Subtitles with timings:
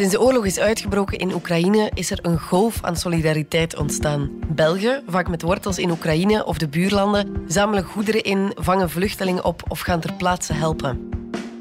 [0.00, 4.30] Sinds de oorlog is uitgebroken in Oekraïne is er een golf aan solidariteit ontstaan.
[4.48, 9.62] Belgen, vaak met wortels in Oekraïne of de buurlanden, zamelen goederen in, vangen vluchtelingen op
[9.68, 11.10] of gaan ter plaatse helpen.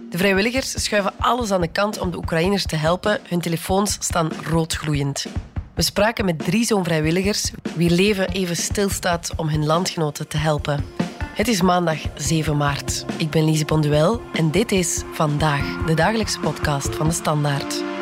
[0.09, 3.19] De vrijwilligers schuiven alles aan de kant om de Oekraïners te helpen.
[3.27, 5.25] Hun telefoons staan roodgloeiend.
[5.73, 10.85] We spraken met drie zo'n vrijwilligers wie leven even stilstaat om hun landgenoten te helpen.
[11.33, 13.05] Het is maandag 7 maart.
[13.17, 17.98] Ik ben Lise Bonduel en dit is Vandaag, de dagelijkse podcast van de Standaard.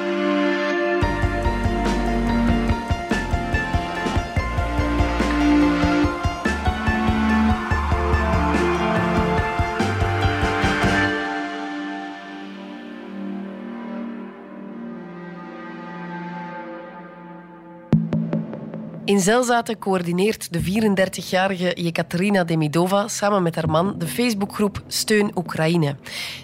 [19.18, 25.96] In Zelzaten coördineert de 34-jarige Jekaterina Demidova samen met haar man de Facebookgroep Steun Oekraïne.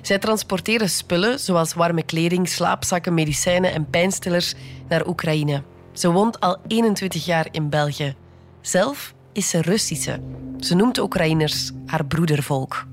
[0.02, 4.54] Zij transporteren spullen zoals warme kleding, slaapzakken, medicijnen en pijnstillers
[4.88, 5.64] naar Oekraïne.
[5.92, 8.16] Ze woont al 21 jaar in België.
[8.62, 10.20] Zelf is ze Russische.
[10.60, 12.86] Ze noemt de Oekraïners haar broedervolk.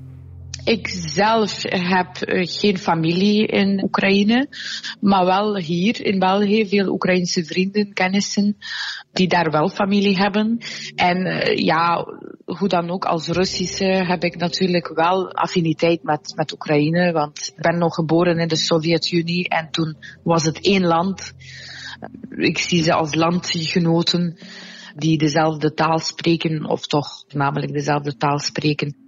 [0.63, 4.47] Ik zelf heb eh, geen familie in Oekraïne,
[4.99, 8.57] maar wel hier in België veel Oekraïnse vrienden, kennissen
[9.11, 10.57] die daar wel familie hebben.
[10.95, 12.05] En uh, ja,
[12.45, 17.61] hoe dan ook, als Russische heb ik natuurlijk wel affiniteit met, met Oekraïne, want ik
[17.61, 21.33] ben nog geboren in de Sovjet-Unie en toen was het één land.
[22.29, 24.37] Ik zie ze als landgenoten
[24.95, 29.00] die dezelfde taal spreken, of toch namelijk dezelfde taal spreken.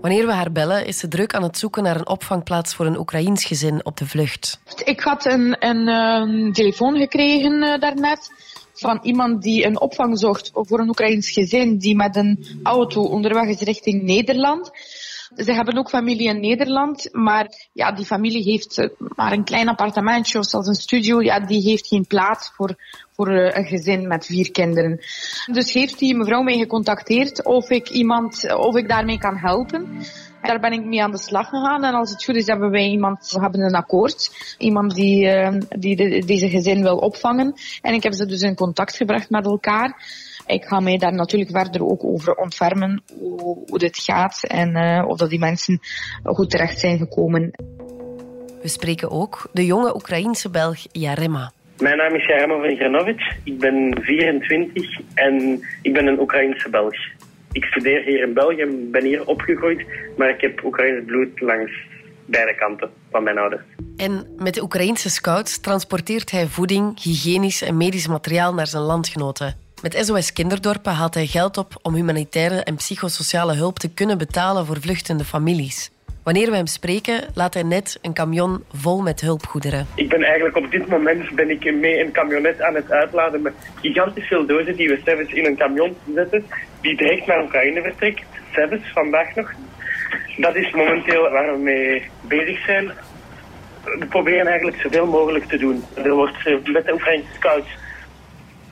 [0.00, 2.98] Wanneer we haar bellen, is ze druk aan het zoeken naar een opvangplaats voor een
[2.98, 4.60] Oekraïens gezin op de vlucht.
[4.84, 8.30] Ik had een, een, een telefoon gekregen uh, daarnet
[8.72, 13.48] van iemand die een opvang zocht voor een Oekraïens gezin die met een auto onderweg
[13.48, 14.70] is richting Nederland.
[15.36, 19.68] Ze hebben ook familie in Nederland, maar ja, die familie heeft eh, maar een klein
[19.68, 21.22] appartementje of zelfs een studio.
[21.22, 22.76] Ja, die heeft geen plaats voor,
[23.12, 25.00] voor eh, een gezin met vier kinderen.
[25.52, 30.02] Dus heeft die mevrouw mij gecontacteerd of ik iemand, of ik daarmee kan helpen.
[30.42, 32.86] Daar ben ik mee aan de slag gegaan en als het goed is hebben wij
[32.86, 34.30] iemand, we hebben een akkoord.
[34.58, 35.30] Iemand die,
[35.78, 37.54] die de, deze gezin wil opvangen.
[37.82, 40.02] En ik heb ze dus in contact gebracht met elkaar.
[40.48, 45.08] Ik ga mij daar natuurlijk verder ook over ontfermen hoe, hoe dit gaat en uh,
[45.08, 45.78] of dat die mensen
[46.22, 47.50] goed terecht zijn gekomen.
[48.62, 51.52] We spreken ook de jonge Oekraïense Belg Jarema.
[51.78, 53.36] Mijn naam is Jarema van Granovic.
[53.44, 56.94] Ik ben 24 en ik ben een Oekraïense Belg.
[57.52, 61.72] Ik studeer hier in België en ben hier opgegroeid, maar ik heb Oekraïns bloed langs
[62.26, 63.62] beide kanten van mijn ouders.
[63.96, 69.67] En met de Oekraïense scouts transporteert hij voeding, hygiënisch en medisch materiaal naar zijn landgenoten.
[69.82, 74.66] Met SOS Kinderdorpen haalt hij geld op om humanitaire en psychosociale hulp te kunnen betalen
[74.66, 75.90] voor vluchtende families.
[76.22, 79.86] Wanneer we hem spreken, laat hij net een camion vol met hulpgoederen.
[79.94, 83.52] Ik ben eigenlijk op dit moment ben ik mee een camionet aan het uitladen met
[83.80, 86.44] gigantisch veel dozen die we zelfs in een camion zetten,
[86.80, 88.22] die direct naar Oekraïne vertrekt.
[88.52, 89.50] Zelfs vandaag nog.
[90.36, 92.90] Dat is momenteel waar we mee bezig zijn.
[93.84, 95.84] We proberen eigenlijk zoveel mogelijk te doen.
[95.94, 97.68] Er wordt met de Oekraïnse scouts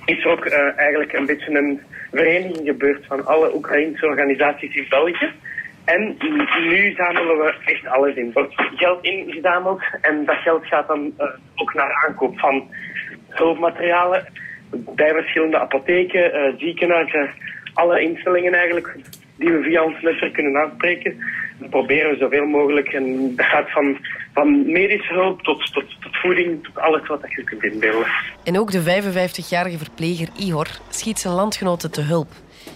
[0.06, 1.80] is ook uh, eigenlijk een beetje een
[2.10, 5.30] vereniging gebeurd van alle Oekraïnse organisaties in België.
[5.84, 6.16] En
[6.68, 8.26] nu zamelen we echt alles in.
[8.26, 12.68] Er wordt geld ingezameld en dat geld gaat dan uh, ook naar aankoop van
[13.28, 14.26] hulpmaterialen
[14.70, 17.30] bij verschillende apotheken, uh, ziekenhuizen,
[17.74, 18.96] alle instellingen eigenlijk
[19.36, 21.16] die we via ons netwerk kunnen aanspreken.
[21.58, 23.98] We proberen zoveel mogelijk en dat gaat van,
[24.36, 28.06] van medische hulp tot, tot, tot voeding, tot alles wat je kunt inbeelden.
[28.44, 32.28] En ook de 55-jarige verpleger Ihor schiet zijn landgenoten te hulp.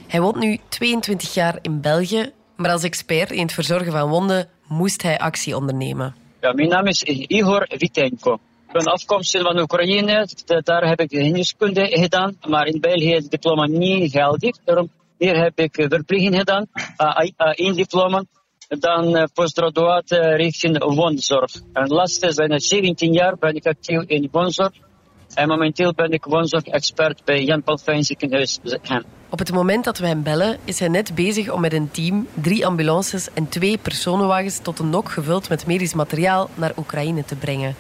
[0.09, 4.49] Hij woont nu 22 jaar in België, maar als expert in het verzorgen van wonden
[4.69, 6.15] moest hij actie ondernemen.
[6.41, 8.33] Ja, mijn naam is Igor Vitenko.
[8.67, 10.29] Ik ben afkomstig van Oekraïne,
[10.63, 14.57] daar heb ik geneeskunde gedaan, maar in België is het diploma niet geldig.
[14.65, 14.89] Daarom
[15.19, 16.67] hier heb ik verpleging gedaan,
[17.55, 18.25] één diploma.
[18.79, 21.53] Dan uh, postgraduaat uh, richting woonzorg.
[21.73, 24.73] En laatste zijn 17 jaar ben ik actief in woonzorg.
[25.35, 28.59] En momenteel ben ik woonzorg-expert bij Jan Paul Fijn ziekenhuis.
[29.31, 32.29] Op het moment dat we hem bellen, is hij net bezig om met een team
[32.35, 37.37] drie ambulances en twee personenwagens tot een nok gevuld met medisch materiaal naar Oekraïne te
[37.37, 37.75] brengen.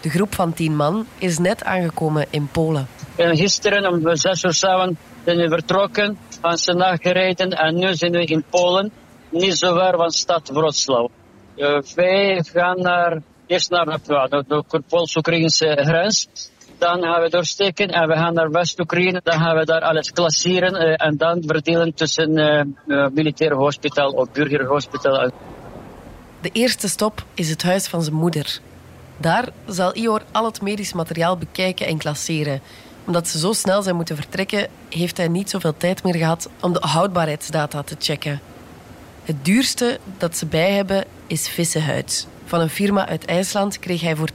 [0.00, 2.86] De groep van tien man is net aangekomen in Polen.
[3.16, 8.12] En gisteren om zes uur s'avonds zijn we vertrokken, van Senach gereden en nu zijn
[8.12, 8.92] we in Polen,
[9.34, 11.08] niet zo ver van stad Wrocław.
[11.56, 16.28] Uh, wij gaan naar, eerst naar de, de, de Pools-Oekraïnse grens.
[16.78, 19.20] Dan gaan we doorsteken en we gaan naar West-Oekraïne.
[19.24, 22.38] Dan gaan we daar alles klasseren uh, en dan verdelen tussen
[22.86, 25.30] uh, militair hospitaal of burgerhospitaal.
[26.40, 28.58] De eerste stop is het huis van zijn moeder.
[29.16, 32.60] Daar zal Ior al het medisch materiaal bekijken en klasseren.
[33.06, 36.72] Omdat ze zo snel zijn moeten vertrekken, heeft hij niet zoveel tijd meer gehad om
[36.72, 38.40] de houdbaarheidsdata te checken.
[39.24, 42.28] Het duurste dat ze bij hebben is vissenhuid.
[42.44, 44.28] Van een firma uit IJsland kreeg hij voor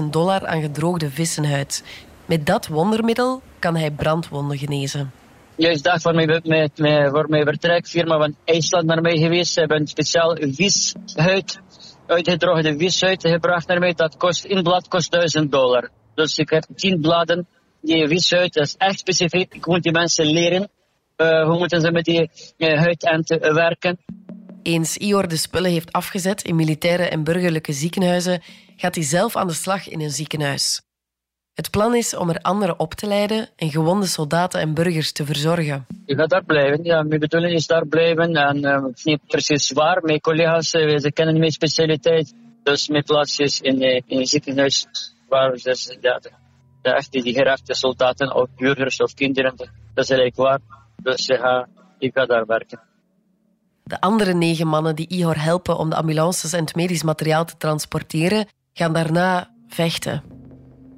[0.00, 1.84] 10.000 dollar aan gedroogde vissenhuid.
[2.26, 5.12] Met dat wondermiddel kan hij brandwonden genezen.
[5.56, 6.70] Juist dag voor mijn, met,
[7.10, 9.52] voor mijn vertrekfirma van IJsland naar mij geweest.
[9.52, 11.60] Ze hebben speciaal vishuid,
[12.06, 13.92] uitgedroogde vishuid gebracht naar mij.
[13.92, 15.88] Dat kost, in blad kost 1000 dollar.
[16.14, 17.46] Dus ik heb 10 bladen.
[17.80, 19.54] Die vishuid dat is echt specifiek.
[19.54, 20.70] Ik moet die mensen leren
[21.18, 23.98] uh, hoe moeten ze met die uh, huid aan te werken.
[24.62, 28.42] Eens Ior de spullen heeft afgezet in militaire en burgerlijke ziekenhuizen,
[28.76, 30.80] gaat hij zelf aan de slag in een ziekenhuis.
[31.54, 35.24] Het plan is om er anderen op te leiden en gewonde soldaten en burgers te
[35.24, 35.86] verzorgen.
[36.06, 36.84] Ik ga daar blijven.
[36.84, 38.36] Ja, mijn bedoeling is daar blijven.
[38.36, 40.02] En het is niet precies waar.
[40.02, 42.34] Mijn collega's uh, ze kennen mijn specialiteit.
[42.62, 44.86] Dus mijn plaats is in, uh, in een ziekenhuis
[45.28, 46.20] waar dus, ja,
[46.82, 50.60] de, echte die geraakte soldaten of burgers of kinderen, dat is eigenlijk waar.
[51.02, 51.28] Dus
[51.98, 52.80] ik ga daar werken.
[53.88, 57.56] De andere negen mannen die Ihor helpen om de ambulances en het medisch materiaal te
[57.58, 60.22] transporteren, gaan daarna vechten.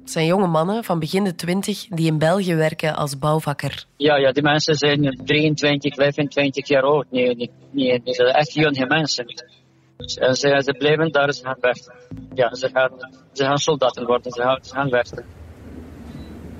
[0.01, 3.85] Het zijn jonge mannen van begin de twintig die in België werken als bouwvakker.
[3.97, 7.05] Ja, ja die mensen zijn 23, 25 jaar oud.
[7.11, 9.25] Nee, nee, nee, nee zijn echt jonge mensen.
[9.97, 11.93] En ze, ze blijven daar, ze gaan vechten.
[12.33, 12.91] Ja, ze gaan,
[13.31, 15.25] ze gaan soldaten worden, ze gaan, ze gaan vechten.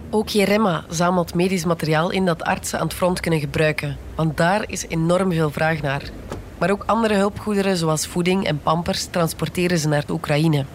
[0.10, 4.70] Ook Jeremma zamelt medisch materiaal in dat artsen aan het front kunnen gebruiken, want daar
[4.70, 6.02] is enorm veel vraag naar.
[6.62, 10.66] Maar ook andere hulpgoederen zoals voeding en pampers transporteren ze naar de Oekraïne.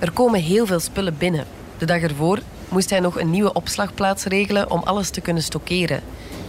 [0.00, 1.44] Er komen heel veel spullen binnen.
[1.78, 2.38] De dag ervoor
[2.70, 6.00] moest hij nog een nieuwe opslagplaats regelen om alles te kunnen stockeren.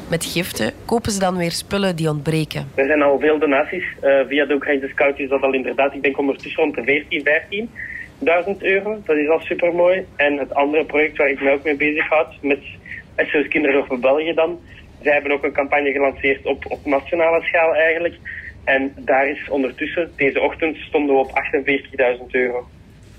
[0.10, 2.68] Met giften kopen ze dan weer spullen die ontbreken.
[2.75, 3.83] Er zijn al veel donaties.
[4.04, 7.24] Uh, via de Oekraïnse Scout is dat al inderdaad, ik denk ondertussen rond de 14,
[7.24, 7.69] 15.
[8.19, 9.01] 1000 euro.
[9.06, 10.06] Dat is al super mooi.
[10.15, 12.60] En het andere project waar ik me ook mee bezig houd, met
[13.18, 14.60] SOS Kinderen over België dan.
[15.01, 18.15] Zij hebben ook een campagne gelanceerd op, op nationale schaal eigenlijk.
[18.63, 21.31] En daar is ondertussen, deze ochtend, stonden we op
[22.19, 22.68] 48.000 euro.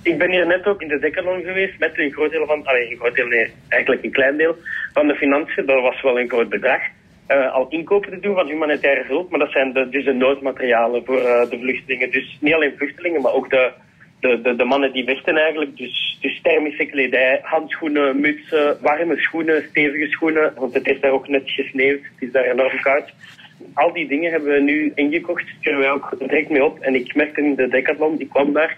[0.03, 2.91] Ik ben hier net ook in de Decathlon geweest met een groot deel van, alleen
[2.91, 4.57] een groot deel, nee, eigenlijk een klein deel
[4.93, 5.67] van de financiën.
[5.67, 6.81] Dat was wel een groot bedrag.
[7.29, 11.21] Uh, al inkopen te doen van humanitaire hulp, maar dat zijn dus de noodmaterialen voor
[11.21, 12.11] uh, de vluchtelingen.
[12.11, 13.73] Dus niet alleen vluchtelingen, maar ook de,
[14.21, 15.77] de, de, de, mannen die vechten eigenlijk.
[15.77, 20.53] Dus, dus thermische kledij, handschoenen, mutsen, warme schoenen, stevige schoenen.
[20.57, 23.13] Want het is daar ook net gesneeuwd, het is daar enorm koud.
[23.75, 26.79] Al die dingen hebben we nu ingekocht, kunnen wij ook direct mee op.
[26.79, 28.77] En ik merkte in de Decathlon, ik kwam daar,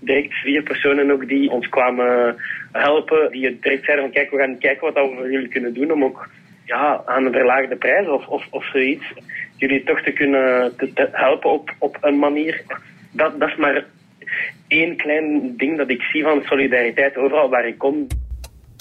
[0.00, 2.36] direct vier personen ook die ons kwamen
[2.72, 3.30] helpen.
[3.30, 6.04] Die direct zeiden van kijk, we gaan kijken wat we voor jullie kunnen doen om
[6.04, 6.28] ook
[6.64, 9.04] ja, aan een verlaagde prijs of, of, of zoiets.
[9.56, 10.72] Jullie toch te kunnen
[11.12, 12.62] helpen op, op een manier.
[13.12, 13.84] Dat, dat is maar
[14.68, 18.06] één klein ding dat ik zie van solidariteit overal waar ik kom.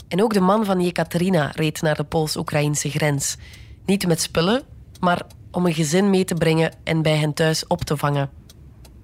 [0.10, 3.38] En ook de man van Jekaterina reed naar de Pools-Oekraïnse grens.
[3.86, 4.64] Niet met spullen,
[5.00, 8.30] maar om een gezin mee te brengen en bij hen thuis op te vangen.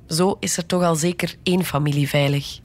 [0.07, 2.59] Zo is er toch al zeker één familie veilig.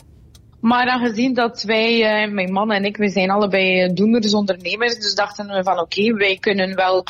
[0.61, 4.99] Maar aangezien dat wij, eh, mijn man en ik, we zijn allebei eh, doeners, ondernemers,
[4.99, 7.05] dus dachten we van oké, wij kunnen wel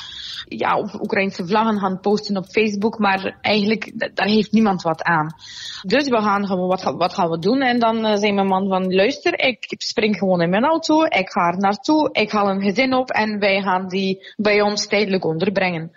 [0.49, 5.35] ja, Oekraïnse vlaggen gaan posten op Facebook, maar eigenlijk, daar heeft niemand wat aan.
[5.83, 7.61] Dus we gaan gewoon, wat, wat gaan we doen?
[7.61, 11.31] En dan uh, zei mijn man van, luister, ik spring gewoon in mijn auto, ik
[11.31, 15.25] ga er naartoe, ik haal een gezin op en wij gaan die bij ons tijdelijk
[15.25, 15.93] onderbrengen.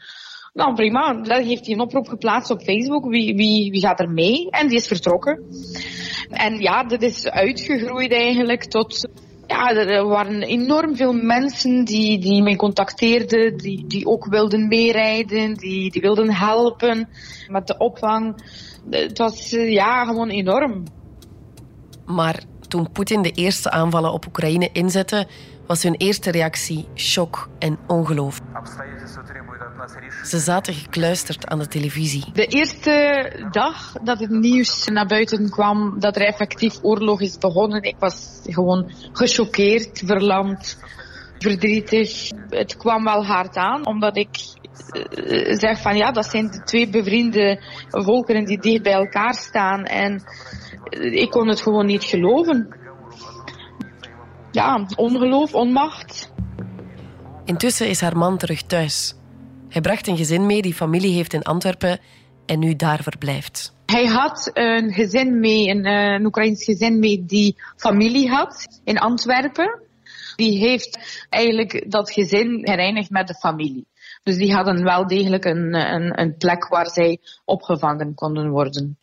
[0.53, 4.09] Nou prima, dan heeft hij een oproep geplaatst op Facebook, wie, wie, wie gaat er
[4.09, 4.49] mee?
[4.49, 5.43] En die is vertrokken.
[6.29, 9.07] En ja, dat is uitgegroeid eigenlijk tot
[9.47, 15.53] ja, er waren enorm veel mensen die, die mij contacteerden, die, die ook wilden meerijden,
[15.53, 17.09] die, die wilden helpen
[17.47, 18.43] met de opvang.
[18.89, 20.83] Het was ja, gewoon enorm.
[22.05, 25.27] Maar toen Poetin de eerste aanvallen op Oekraïne inzette,
[25.67, 28.39] was hun eerste reactie shock en ongeloof.
[30.23, 32.23] Ze zaten gekluisterd aan de televisie.
[32.33, 37.81] De eerste dag dat het nieuws naar buiten kwam dat er effectief oorlog is begonnen,
[37.81, 40.77] ik was gewoon gechoqueerd, verlamd,
[41.37, 42.29] verdrietig.
[42.49, 44.37] Het kwam wel hard aan, omdat ik
[44.93, 49.83] uh, zeg van ja, dat zijn de twee bevriende volkeren die dicht bij elkaar staan.
[49.83, 50.23] En
[51.11, 52.77] ik kon het gewoon niet geloven.
[54.51, 56.31] Ja, ongeloof, onmacht.
[57.45, 59.15] Intussen is haar man terug thuis.
[59.73, 61.99] Hij bracht een gezin mee die familie heeft in Antwerpen
[62.45, 63.73] en nu daar verblijft.
[63.85, 68.99] Hij had een gezin mee, een, eh, een Oekraïns gezin mee die familie had in
[68.99, 69.81] Antwerpen.
[70.35, 73.85] Die heeft eigenlijk dat gezin hereinigd met de familie.
[74.23, 78.97] Dus die hadden wel degelijk een, een, een plek waar zij opgevangen konden worden.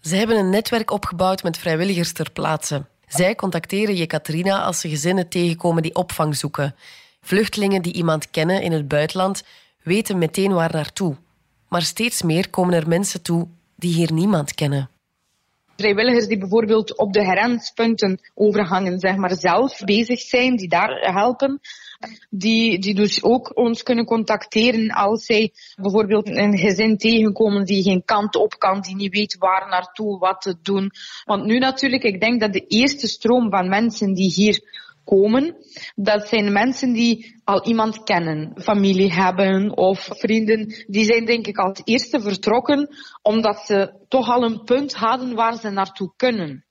[0.00, 2.84] Ze hebben een netwerk opgebouwd met vrijwilligers ter plaatse.
[3.06, 6.74] Zij contacteren Jekaterina als ze gezinnen tegenkomen die opvang zoeken.
[7.24, 9.44] Vluchtelingen die iemand kennen in het buitenland
[9.82, 11.16] weten meteen waar naartoe.
[11.68, 14.90] Maar steeds meer komen er mensen toe die hier niemand kennen
[15.82, 21.60] vrijwilligers die bijvoorbeeld op de grenspunten overhangen, zeg maar, zelf bezig zijn, die daar helpen.
[22.30, 28.04] Die, die dus ook ons kunnen contacteren als zij bijvoorbeeld een gezin tegenkomen die geen
[28.04, 30.90] kant op kan, die niet weet waar naartoe, wat te doen.
[31.24, 35.56] Want nu natuurlijk, ik denk dat de eerste stroom van mensen die hier komen,
[35.94, 40.84] dat zijn mensen die al iemand kennen, familie hebben of vrienden.
[40.86, 45.56] Die zijn denk ik als eerste vertrokken omdat ze toch al een punt hadden waar
[45.56, 46.66] ze naartoe kunnen.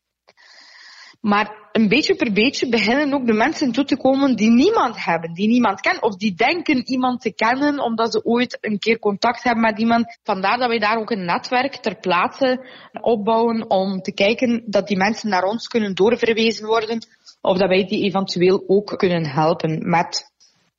[1.19, 5.33] Maar een beetje per beetje beginnen ook de mensen toe te komen die niemand hebben,
[5.33, 9.43] die niemand kennen, of die denken iemand te kennen omdat ze ooit een keer contact
[9.43, 10.19] hebben met iemand.
[10.23, 12.65] Vandaar dat wij daar ook een netwerk ter plaatse
[13.01, 17.05] opbouwen om te kijken dat die mensen naar ons kunnen doorverwezen worden,
[17.41, 20.29] of dat wij die eventueel ook kunnen helpen met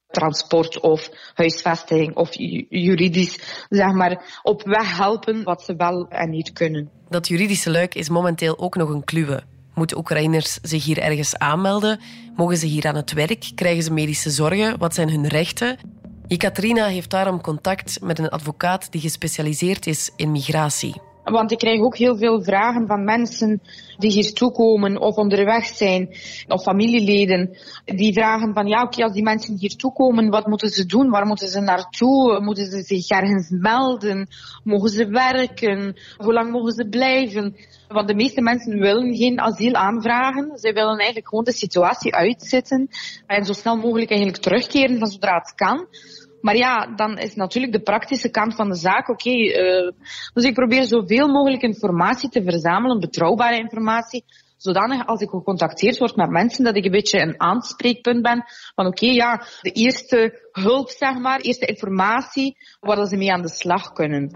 [0.06, 2.30] transport of huisvesting of
[2.68, 6.90] juridisch, zeg maar, op weg helpen wat ze wel en niet kunnen.
[7.08, 9.51] Dat juridische luik is momenteel ook nog een kluwe.
[9.74, 12.00] Moeten Oekraïners zich hier ergens aanmelden?
[12.36, 13.50] Mogen ze hier aan het werk?
[13.54, 14.78] Krijgen ze medische zorgen?
[14.78, 15.78] Wat zijn hun rechten?
[16.26, 21.12] Ekaterina heeft daarom contact met een advocaat die gespecialiseerd is in migratie.
[21.24, 23.62] Want ik krijg ook heel veel vragen van mensen
[23.98, 26.08] die hier toekomen of onderweg zijn,
[26.48, 30.86] of familieleden, die vragen van ja, oké, als die mensen hier toekomen, wat moeten ze
[30.86, 31.10] doen?
[31.10, 32.40] Waar moeten ze naartoe?
[32.40, 34.28] Moeten ze zich ergens melden?
[34.64, 35.96] Mogen ze werken?
[36.16, 37.56] Hoe lang mogen ze blijven?
[37.88, 40.58] Want de meeste mensen willen geen asiel aanvragen.
[40.58, 42.88] Ze willen eigenlijk gewoon de situatie uitzitten
[43.26, 45.86] en zo snel mogelijk eigenlijk terugkeren van zodra het kan.
[46.42, 49.28] Maar ja, dan is natuurlijk de praktische kant van de zaak oké.
[49.28, 49.92] Okay, uh,
[50.34, 54.25] dus ik probeer zoveel mogelijk informatie te verzamelen, betrouwbare informatie,
[54.56, 58.44] zodanig als ik gecontacteerd word met mensen, dat ik een beetje een aanspreekpunt ben
[58.75, 63.42] van oké, okay, ja, de eerste hulp, zeg maar, eerste informatie, waar ze mee aan
[63.42, 64.30] de slag kunnen.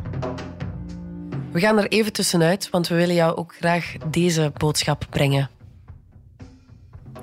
[1.52, 5.50] We gaan er even tussenuit, want we willen jou ook graag deze boodschap brengen.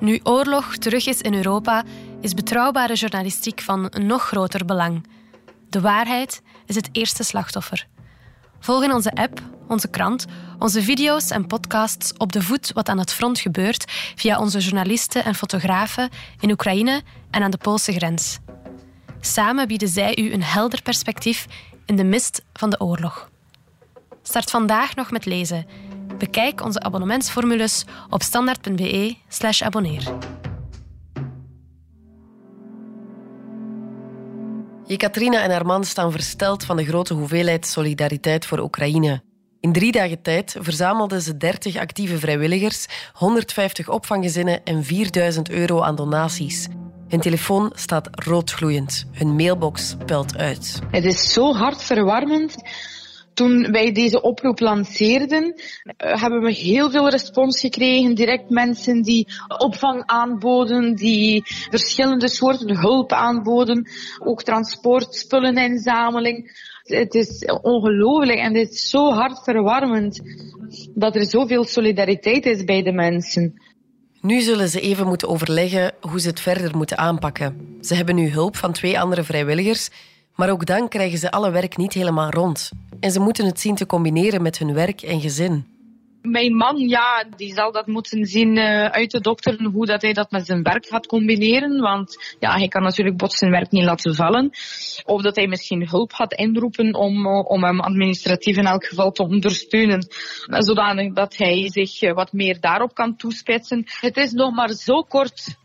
[0.00, 1.84] Nu oorlog terug is in Europa,
[2.24, 5.06] is betrouwbare journalistiek van nog groter belang.
[5.68, 7.86] De waarheid is het eerste slachtoffer.
[8.60, 10.24] Volg in onze app, onze krant,
[10.58, 15.24] onze video's en podcasts op de voet wat aan het front gebeurt via onze journalisten
[15.24, 16.08] en fotografen
[16.40, 18.38] in Oekraïne en aan de Poolse grens.
[19.20, 21.46] Samen bieden zij u een helder perspectief
[21.86, 23.30] in de mist van de oorlog.
[24.22, 25.66] Start vandaag nog met lezen.
[26.18, 29.62] Bekijk onze abonnementsformules op standaard.be/slash
[34.86, 39.22] Jekaterina en haar man staan versteld van de grote hoeveelheid solidariteit voor Oekraïne.
[39.60, 45.94] In drie dagen tijd verzamelden ze 30 actieve vrijwilligers, 150 opvanggezinnen en 4000 euro aan
[45.94, 46.68] donaties.
[47.08, 49.06] Hun telefoon staat roodgloeiend.
[49.12, 50.78] Hun mailbox pelt uit.
[50.90, 52.56] Het is zo hartverwarmend
[53.34, 58.14] toen wij deze oproep lanceerden, uh, hebben we heel veel respons gekregen.
[58.14, 59.26] Direct mensen die
[59.58, 63.88] opvang aanboden, die verschillende soorten hulp aanboden.
[64.18, 66.62] Ook transport, spulleninzameling.
[66.82, 70.20] Het is ongelooflijk en het is zo hartverwarmend
[70.94, 73.62] dat er zoveel solidariteit is bij de mensen.
[74.20, 77.78] Nu zullen ze even moeten overleggen hoe ze het verder moeten aanpakken.
[77.80, 79.90] Ze hebben nu hulp van twee andere vrijwilligers
[80.34, 82.70] maar ook dan krijgen ze alle werk niet helemaal rond.
[83.00, 85.72] En ze moeten het zien te combineren met hun werk en gezin.
[86.22, 90.12] Mijn man, ja, die zal dat moeten zien uh, uit de dokter hoe dat hij
[90.12, 91.80] dat met zijn werk gaat combineren.
[91.80, 94.50] Want ja, hij kan natuurlijk bot zijn werk niet laten vallen.
[95.04, 99.10] Of dat hij misschien hulp gaat inroepen om, uh, om hem administratief in elk geval
[99.10, 100.06] te ondersteunen.
[100.46, 103.84] Zodanig dat hij zich uh, wat meer daarop kan toespitsen.
[104.00, 105.56] Het is nog maar zo kort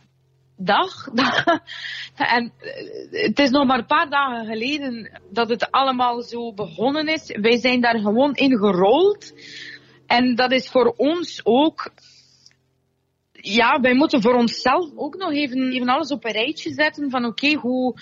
[0.59, 1.07] dag.
[2.35, 7.07] en eh, het is nog maar een paar dagen geleden dat het allemaal zo begonnen
[7.07, 7.37] is.
[7.41, 9.33] Wij zijn daar gewoon in gerold.
[10.07, 11.91] En dat is voor ons ook.
[13.31, 17.09] Ja, wij moeten voor onszelf ook nog even, even alles op een rijtje zetten.
[17.09, 17.95] Van oké, hoe,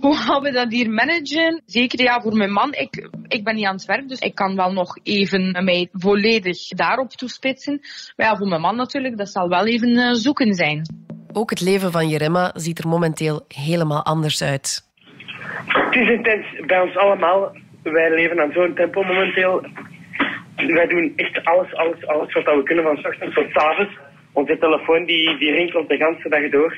[0.00, 1.62] hoe gaan we dat hier managen?
[1.66, 2.72] Zeker ja, voor mijn man.
[2.72, 6.68] Ik, ik ben niet aan het werk, dus ik kan wel nog even mij volledig
[6.68, 7.80] daarop toespitsen.
[8.16, 11.08] Maar ja, voor mijn man natuurlijk, dat zal wel even uh, zoeken zijn.
[11.32, 14.88] Ook het leven van Jerema ziet er momenteel helemaal anders uit.
[15.66, 17.56] Het is intens bij ons allemaal.
[17.82, 19.64] Wij leven aan zo'n tempo momenteel.
[20.56, 23.92] Wij doen echt alles, alles, alles wat we kunnen van ochtends tot avonds.
[24.32, 26.76] Onze telefoon die, die rinkelt de hele dag door.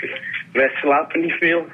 [0.52, 1.66] Wij slapen niet veel.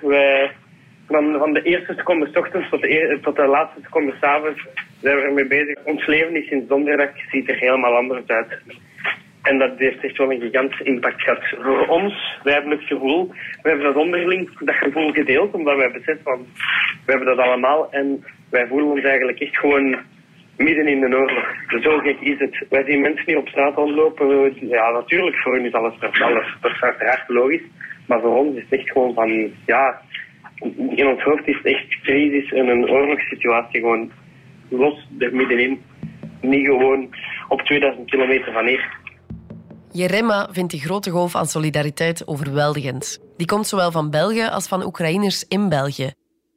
[1.06, 2.32] Van, van de eerste seconde s
[2.70, 4.66] tot de, tot de laatste seconde s avonds
[5.00, 5.76] zijn we ermee bezig.
[5.84, 8.58] Ons leven is sinds donderdag ziet er helemaal anders uit.
[9.48, 11.42] En dat heeft echt wel een gigantische impact gehad.
[11.62, 13.28] Voor ons, wij hebben het gevoel,
[13.62, 16.46] we hebben dat onderling, dat gevoel gedeeld, omdat wij beseffen van,
[17.04, 19.96] we hebben dat allemaal en wij voelen ons eigenlijk echt gewoon
[20.56, 21.54] midden in de oorlog.
[21.82, 22.66] Zo gek is het.
[22.70, 24.54] Wij zien mensen hier op straat rondlopen.
[24.68, 27.66] Ja, natuurlijk, voor hun is alles, alles uiteraard logisch.
[28.06, 30.00] Maar voor ons is het echt gewoon van, ja,
[30.90, 34.10] in ons hoofd is het echt crisis en een oorlogssituatie gewoon
[34.68, 35.80] los er middenin.
[36.40, 37.08] Niet gewoon
[37.48, 38.97] op 2000 kilometer van hier.
[39.92, 43.20] Jerema vindt die grote golf aan solidariteit overweldigend.
[43.36, 46.12] Die komt zowel van België als van Oekraïners in België.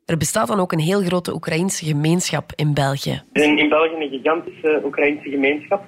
[0.05, 3.21] Er bestaat dan ook een heel grote Oekraïnse gemeenschap in België.
[3.33, 5.83] Er in België een gigantische Oekraïnse gemeenschap.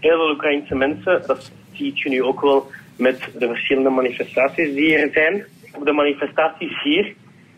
[0.00, 4.96] Heel veel Oekraïnse mensen, dat zie je nu ook wel met de verschillende manifestaties die
[4.96, 5.44] er zijn.
[5.72, 7.14] Op de manifestaties hier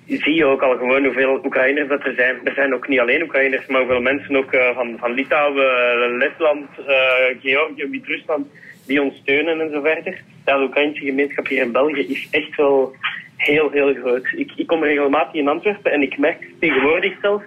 [0.07, 2.37] zie je ook al gewoon hoeveel Oekraïners dat er zijn.
[2.45, 6.19] Er zijn ook niet alleen Oekraïners, maar veel mensen ook uh, van, van Litouwen, uh,
[6.19, 6.95] Letland, uh,
[7.43, 8.47] Georgië, Wit-Rusland,
[8.87, 10.23] die ons steunen en zo verder.
[10.45, 12.95] Ja, de Oekraïnse gemeenschap hier in België is echt wel
[13.37, 14.27] heel, heel groot.
[14.37, 17.45] Ik, ik kom regelmatig in Antwerpen en ik merk tegenwoordig zelfs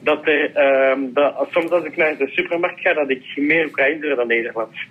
[0.00, 4.16] dat er, ehm, dat, soms als ik naar de supermarkt ga, dat ik meer Oekraïners
[4.16, 4.86] dan Nederlands.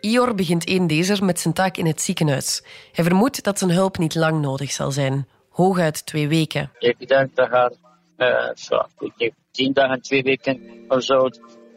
[0.00, 2.64] Ior begint één deze met zijn taak in het ziekenhuis.
[2.92, 5.26] Hij vermoedt dat zijn hulp niet lang nodig zal zijn.
[5.48, 6.70] Hooguit twee weken.
[6.78, 7.78] Ik denk dat gaat
[8.18, 11.28] uh, tien dagen, twee weken of zo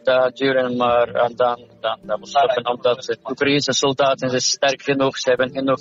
[0.06, 0.78] dat duren.
[0.78, 5.18] Maar en dan, dan, dan moet stoppen omdat de Oekraïnse soldaten zijn sterk genoeg.
[5.18, 5.80] Ze hebben genoeg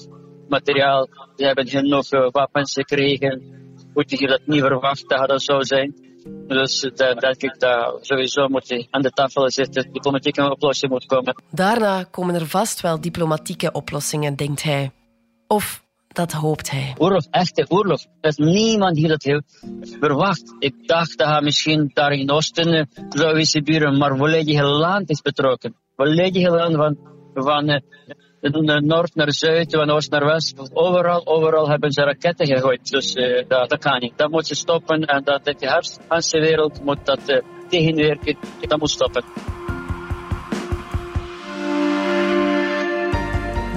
[0.49, 1.09] materiaal.
[1.37, 3.61] Ze hebben genoeg uh, wapens gekregen.
[3.95, 6.11] Moet je dat niet verwacht dat dat zou zijn.
[6.47, 11.43] Dus uh, denk ik dat sowieso moet aan de tafel zitten, diplomatieke oplossing moet komen.
[11.51, 14.91] Daarna komen er vast wel diplomatieke oplossingen, denkt hij.
[15.47, 16.95] Of dat hoopt hij.
[16.99, 18.01] Oorlog, echte oorlog.
[18.21, 19.65] Er is niemand die dat heeft
[20.01, 20.55] verwacht.
[20.59, 25.75] Ik dacht dat hij misschien daar in Oosten zou buren, maar volledig land is betrokken.
[25.97, 26.97] Volledig land van,
[27.35, 27.69] van
[28.41, 30.71] uh, noord naar zuid, van oost naar west.
[30.73, 32.91] Overal, overal hebben ze raketten gegooid.
[32.91, 33.13] Dus
[33.49, 34.13] dat, kan niet.
[34.17, 38.37] Dat moet ze stoppen en dat de hele wereld moet dat tegenwerken.
[38.61, 39.25] Dat moet stoppen.